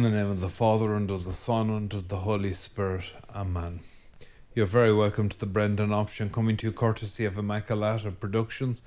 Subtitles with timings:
[0.00, 3.12] In the name of the Father, and of the Son, and of the Holy Spirit.
[3.36, 3.80] Amen.
[4.54, 8.80] You're very welcome to the Brendan Option, coming to you courtesy of Immaculata Productions.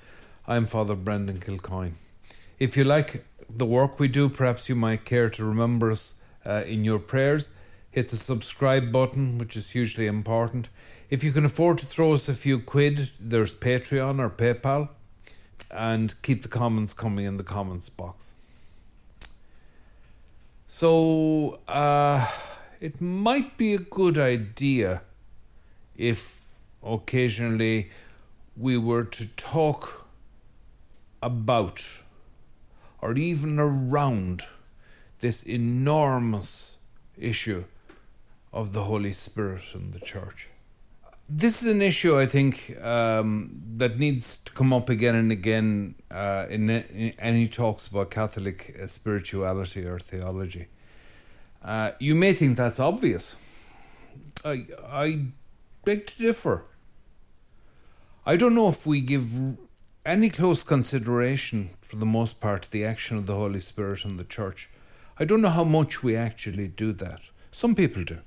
[0.47, 1.93] I'm Father Brendan Kilcoyne.
[2.57, 6.15] If you like the work we do, perhaps you might care to remember us
[6.47, 7.51] uh, in your prayers.
[7.91, 10.67] Hit the subscribe button, which is hugely important.
[11.11, 14.89] If you can afford to throw us a few quid, there's Patreon or PayPal.
[15.69, 18.33] And keep the comments coming in the comments box.
[20.75, 22.27] So, uh,
[22.81, 25.03] it might be a good idea
[25.95, 26.45] if
[26.81, 27.91] occasionally
[28.57, 30.07] we were to talk
[31.21, 31.85] about
[33.03, 34.45] or even around
[35.19, 36.79] this enormous
[37.19, 37.65] issue
[38.51, 40.49] of the Holy Spirit and the Church.
[41.29, 45.95] This is an issue I think um, that needs to come up again and again
[46.11, 50.67] uh, in, in, any talks about Catholic uh, spirituality or theology.
[51.63, 53.37] Uh, you may think that's obvious.
[54.43, 55.27] I, I
[55.85, 56.65] beg to differ.
[58.25, 59.31] I don't know if we give
[60.05, 64.17] any close consideration, for the most part, to the action of the Holy Spirit in
[64.17, 64.69] the Church.
[65.17, 67.21] I don't know how much we actually do that.
[67.51, 68.19] Some people do.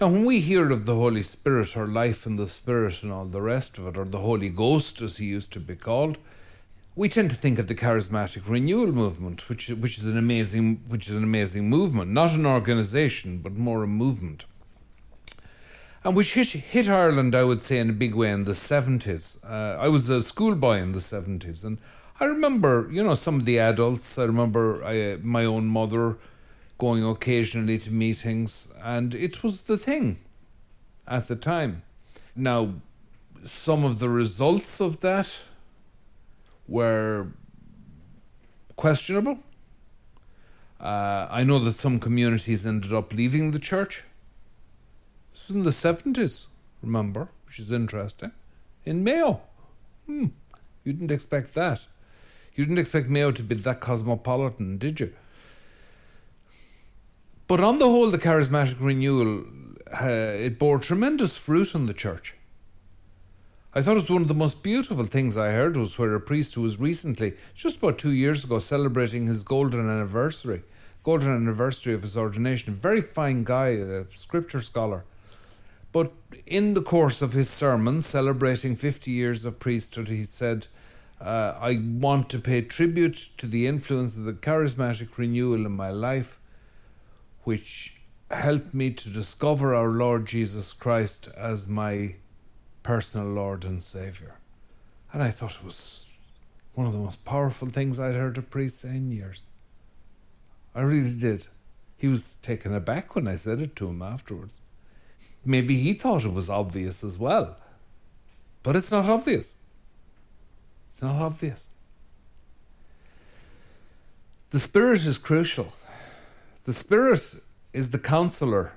[0.00, 3.24] Now, when we hear of the Holy Spirit or life in the Spirit and all
[3.24, 6.18] the rest of it, or the Holy Ghost as he used to be called,
[6.94, 11.08] we tend to think of the charismatic renewal movement, which which is an amazing which
[11.08, 14.44] is an amazing movement, not an organisation, but more a movement,
[16.04, 19.36] and which hit hit Ireland, I would say, in a big way in the seventies.
[19.42, 21.78] Uh, I was a schoolboy in the seventies, and
[22.20, 24.16] I remember, you know, some of the adults.
[24.16, 26.18] I remember I, uh, my own mother
[26.78, 30.18] going occasionally to meetings, and it was the thing
[31.06, 31.82] at the time.
[32.36, 32.74] Now,
[33.44, 35.28] some of the results of that
[36.68, 37.28] were
[38.76, 39.40] questionable.
[40.80, 44.04] Uh, I know that some communities ended up leaving the church.
[45.32, 46.46] This was in the 70s,
[46.82, 48.32] remember, which is interesting.
[48.84, 49.40] In Mayo.
[50.06, 50.26] Hmm,
[50.84, 51.86] you didn't expect that.
[52.54, 55.12] You didn't expect Mayo to be that cosmopolitan, did you?
[57.48, 59.44] But on the whole, the charismatic renewal
[59.90, 62.34] uh, it bore tremendous fruit in the church.
[63.74, 66.20] I thought it was one of the most beautiful things I heard was where a
[66.20, 70.62] priest who was recently, just about two years ago, celebrating his golden anniversary,
[71.02, 75.04] golden anniversary of his ordination, very fine guy, a scripture scholar.
[75.90, 76.12] But
[76.44, 80.66] in the course of his sermon celebrating 50 years of priesthood, he said,
[81.18, 85.90] uh, I want to pay tribute to the influence of the charismatic renewal in my
[85.90, 86.38] life
[87.48, 87.94] which
[88.30, 92.16] helped me to discover our Lord Jesus Christ as my
[92.82, 94.34] personal Lord and Saviour.
[95.14, 96.08] And I thought it was
[96.74, 99.44] one of the most powerful things I'd heard a priest say in years.
[100.74, 101.46] I really did.
[101.96, 104.60] He was taken aback when I said it to him afterwards.
[105.42, 107.56] Maybe he thought it was obvious as well.
[108.62, 109.56] But it's not obvious.
[110.86, 111.70] It's not obvious.
[114.50, 115.72] The Spirit is crucial.
[116.68, 117.36] The Spirit
[117.72, 118.72] is the counselor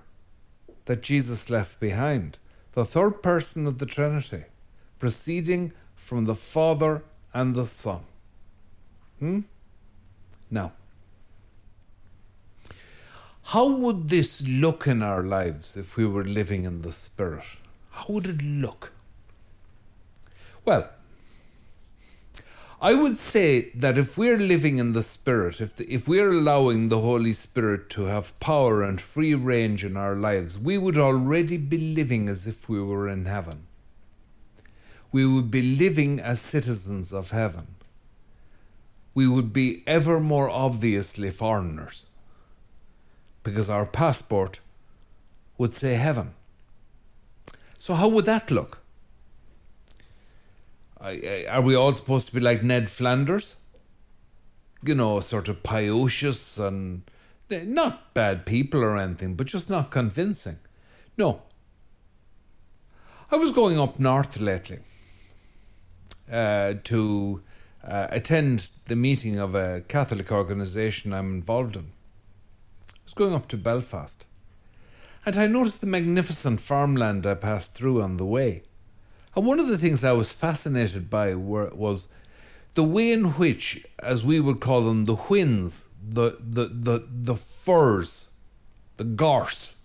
[0.85, 2.39] that Jesus left behind,
[2.71, 4.45] the third person of the Trinity,
[4.97, 7.03] proceeding from the Father
[7.33, 8.03] and the Son.
[9.19, 9.41] Hmm?
[10.49, 10.71] Now,
[13.47, 17.57] how would this look in our lives if we were living in the Spirit?
[17.89, 18.93] How would it look?
[20.63, 20.89] Well,
[22.83, 26.89] I would say that if we're living in the Spirit, if, the, if we're allowing
[26.89, 31.57] the Holy Spirit to have power and free range in our lives, we would already
[31.57, 33.67] be living as if we were in heaven.
[35.11, 37.67] We would be living as citizens of heaven.
[39.13, 42.07] We would be ever more obviously foreigners
[43.43, 44.59] because our passport
[45.59, 46.33] would say heaven.
[47.77, 48.80] So, how would that look?
[51.01, 53.55] Are we all supposed to be like Ned Flanders?
[54.83, 57.03] You know, sort of piocious and
[57.49, 60.57] not bad people or anything, but just not convincing.
[61.17, 61.41] No.
[63.31, 64.79] I was going up north lately
[66.31, 67.41] uh, to
[67.85, 71.91] uh, attend the meeting of a Catholic organisation I'm involved in.
[72.89, 74.25] I was going up to Belfast,
[75.25, 78.63] and I noticed the magnificent farmland I passed through on the way.
[79.35, 82.07] And one of the things I was fascinated by were, was
[82.73, 87.35] the way in which, as we would call them, the whins, the, the, the, the
[87.35, 88.29] furze,
[88.97, 89.75] the gorse,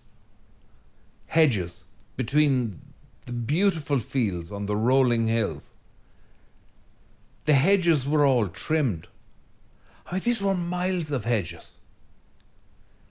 [1.27, 1.85] hedges
[2.17, 2.81] between
[3.27, 5.75] the beautiful fields on the rolling hills,
[7.45, 9.09] the hedges were all trimmed.
[10.07, 11.75] I mean, these were miles of hedges.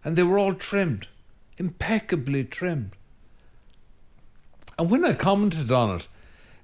[0.04, 1.08] And they were all trimmed,
[1.58, 2.92] impeccably trimmed.
[4.78, 6.08] And when I commented on it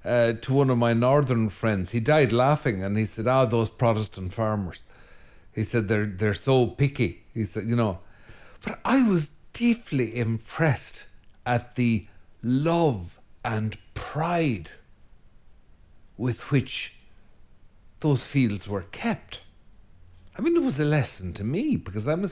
[0.04, 3.70] uh, to one of my northern friends, he died laughing and he said, Ah, those
[3.70, 4.82] Protestant farmers.
[5.54, 7.22] He said, they're, they're so picky.
[7.34, 8.00] He said, you know.
[8.64, 11.06] But I was deeply impressed
[11.44, 12.06] at the
[12.42, 14.70] love and pride
[16.16, 16.94] with which
[18.00, 19.42] those fields were kept.
[20.36, 22.28] I mean, it was a lesson to me because I'm a,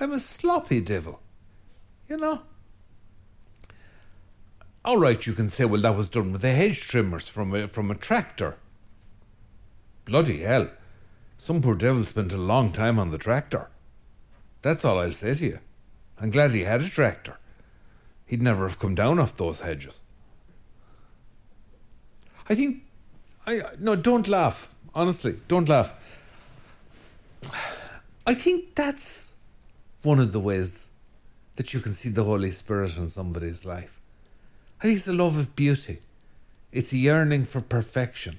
[0.00, 1.20] I'm a sloppy devil,
[2.08, 2.42] you know.
[4.84, 7.66] All right, you can say, well, that was done with the hedge trimmers from a,
[7.66, 8.58] from a tractor.
[10.04, 10.68] Bloody hell.
[11.38, 13.68] Some poor devil spent a long time on the tractor.
[14.60, 15.58] That's all I'll say to you.
[16.20, 17.38] I'm glad he had a tractor.
[18.26, 20.02] He'd never have come down off those hedges.
[22.48, 22.82] I think,
[23.46, 24.74] I no, don't laugh.
[24.94, 25.94] Honestly, don't laugh.
[28.26, 29.32] I think that's
[30.02, 30.86] one of the ways
[31.56, 34.00] that you can see the Holy Spirit in somebody's life.
[34.84, 36.00] I think it's a love of beauty.
[36.70, 38.36] It's a yearning for perfection.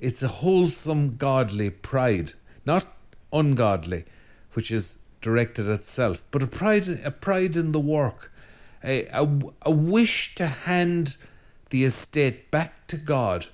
[0.00, 2.32] It's a wholesome, godly pride,
[2.66, 2.86] not
[3.32, 4.04] ungodly,
[4.54, 8.32] which is directed at self, but a pride, a pride in the work,
[8.82, 9.28] a, a,
[9.62, 11.16] a wish to hand
[11.68, 13.46] the estate back to God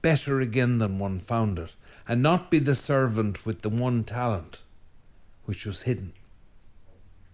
[0.00, 1.76] better again than one found it,
[2.08, 4.62] and not be the servant with the one talent
[5.44, 6.14] which was hidden.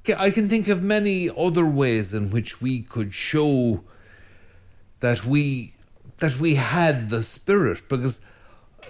[0.09, 3.83] I can think of many other ways in which we could show
[5.01, 5.75] that we
[6.19, 8.21] that we had the spirit because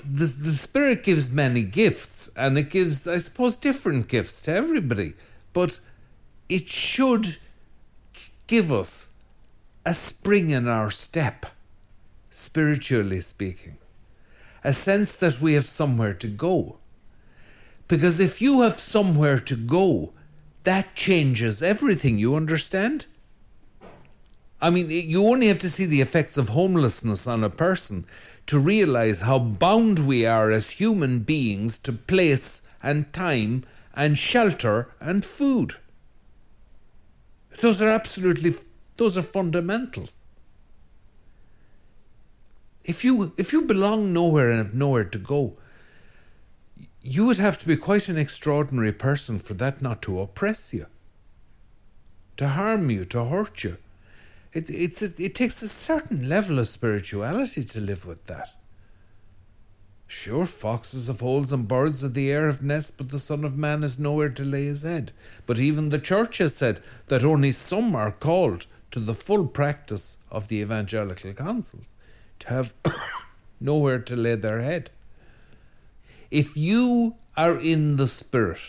[0.05, 5.15] the, the spirit gives many gifts and it gives i suppose different gifts to everybody
[5.53, 5.81] but
[6.49, 7.39] it should
[8.47, 9.11] give us
[9.85, 11.47] a spring in our step
[12.31, 13.79] spiritually speaking.
[14.63, 16.79] A sense that we have somewhere to go.
[17.87, 20.13] Because if you have somewhere to go
[20.65, 23.07] that changes everything, you understand?
[24.61, 28.07] I mean, you only have to see the effects of homelessness on a person
[28.47, 33.65] to realize how bound we are as human beings to place and time
[33.95, 35.75] and shelter and food.
[37.61, 38.55] Those are absolutely
[38.97, 40.21] those are fundamentals.
[42.85, 45.55] If you if you belong nowhere and have nowhere to go,
[47.07, 50.87] you would have to be quite an extraordinary person for that not to oppress you,
[52.39, 53.77] to harm you, to hurt you.
[54.55, 58.55] It, it's a, it takes a certain level of spirituality to live with that.
[60.07, 63.59] Sure, foxes have holes and birds of the air have nests, but the Son of
[63.59, 65.13] Man has nowhere to lay his head.
[65.45, 70.17] But even the Church has said that only some are called to the full practice
[70.31, 71.93] of the evangelical counsels,
[72.39, 72.73] to have
[73.61, 74.91] nowhere to lay their head.
[76.31, 78.61] If you are in the Spirit,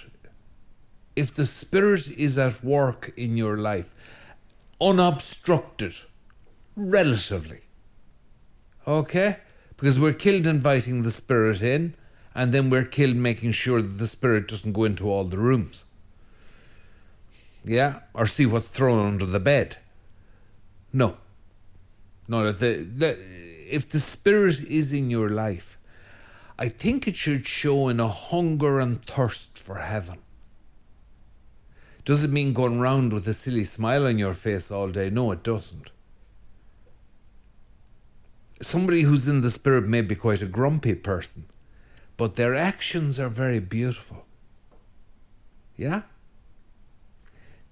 [1.15, 3.93] if the Spirit is at work in your life,
[4.81, 5.93] unobstructed,
[6.75, 7.61] relatively,
[8.87, 9.37] okay?
[9.77, 11.95] Because we're killed inviting the Spirit in,
[12.33, 15.85] and then we're killed making sure that the Spirit doesn't go into all the rooms.
[17.63, 18.01] Yeah?
[18.13, 19.77] Or see what's thrown under the bed.
[20.93, 21.17] No.
[22.27, 23.17] No, the, the,
[23.69, 25.74] if the Spirit is in your life,
[26.57, 30.19] I think it should show in a hunger and thirst for heaven.
[32.05, 35.09] Does it mean going round with a silly smile on your face all day?
[35.09, 35.91] No, it doesn't.
[38.61, 41.45] Somebody who's in the spirit may be quite a grumpy person,
[42.15, 44.25] but their actions are very beautiful.
[45.75, 46.03] Yeah?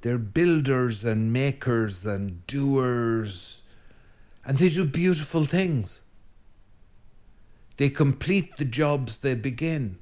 [0.01, 3.61] They're builders and makers and doers,
[4.43, 6.03] and they do beautiful things.
[7.77, 9.97] They complete the jobs they begin.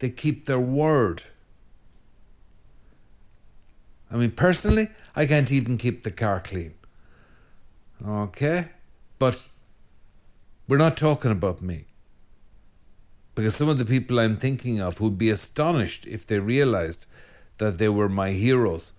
[0.00, 1.22] They keep their word.
[4.10, 6.74] I mean, personally, I can't even keep the car clean.
[8.04, 8.70] Okay?
[9.18, 9.48] But
[10.66, 11.84] we're not talking about me.
[13.34, 17.06] Because some of the people I'm thinking of would be astonished if they realized
[17.58, 18.92] that they were my heroes.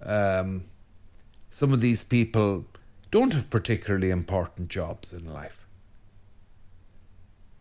[0.00, 0.64] Um,
[1.48, 2.66] some of these people
[3.10, 5.66] don't have particularly important jobs in life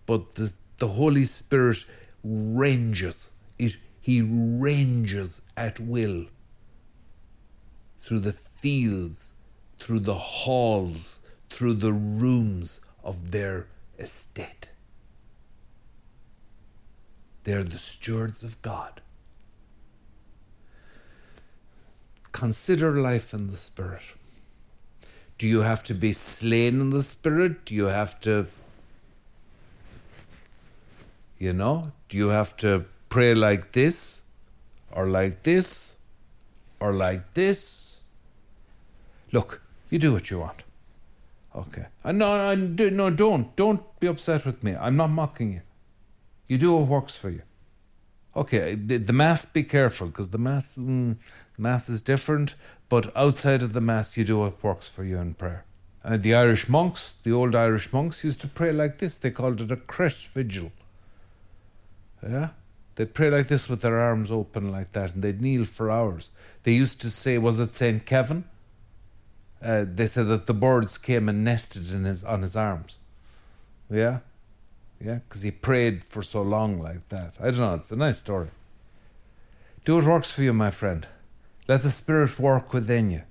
[0.10, 1.86] but the, the Holy Spirit
[2.24, 3.30] ranges.
[3.60, 6.26] It, he ranges at will
[8.02, 9.36] through the fields,
[9.78, 11.20] through the halls,
[11.52, 13.68] through the rooms of their
[14.00, 14.72] estate.
[17.44, 19.02] They're the stewards of God.
[22.32, 24.02] Consider life in the Spirit.
[25.38, 27.64] Do you have to be slain in the Spirit?
[27.66, 28.48] Do you have to
[31.40, 34.24] You know, do you have to pray like this
[34.92, 35.98] or like this,
[36.80, 38.02] or like this.
[39.32, 40.64] Look, you do what you want.
[41.56, 41.86] Okay.
[42.04, 44.76] I no, I do, no, don't, don't be upset with me.
[44.76, 45.62] I'm not mocking you.
[46.48, 47.42] You do what works for you.
[48.36, 49.46] Okay, the, the mass.
[49.46, 51.18] Be careful because the mass, mm,
[51.58, 52.56] mass is different.
[52.88, 55.66] But outside of the mass, you do what works for you in prayer.
[56.04, 59.18] Uh, the Irish monks, the old Irish monks, used to pray like this.
[59.18, 60.72] They called it a crest vigil.
[62.24, 62.50] Yeah,
[62.96, 66.32] they'd pray like this with their arms open like that, and they'd kneel for hours.
[66.64, 68.44] They used to say, was it Saint Kevin?
[69.62, 72.98] Uh, they said that the birds came and nested in his on his arms.
[73.90, 74.20] Yeah,
[75.04, 77.36] yeah, because he prayed for so long like that.
[77.40, 77.74] I don't know.
[77.76, 78.50] It's a nice story.
[79.86, 81.08] Do what works for you, my friend.
[81.68, 83.24] Let the Spirit work within you.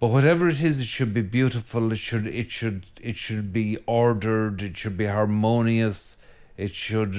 [0.00, 1.90] But whatever it is, it should be beautiful.
[1.92, 4.62] It should, it should, it should be ordered.
[4.62, 6.16] It should be harmonious.
[6.58, 7.16] It should,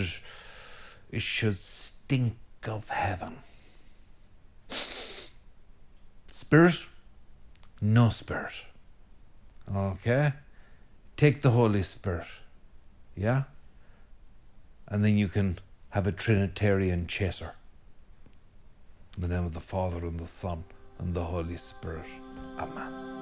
[1.10, 2.36] it should stink
[2.68, 3.38] of heaven.
[6.28, 6.86] Spirit,
[7.82, 8.54] no spirit.
[9.74, 10.34] Okay?
[11.16, 12.28] Take the Holy Spirit.
[13.16, 13.44] Yeah?
[14.90, 15.60] And then you can
[15.92, 17.54] have a Trinitarian chaser.
[19.16, 20.66] In the name of the Father and the Son
[20.98, 22.06] and the Holy Spirit.
[22.58, 23.19] Amen.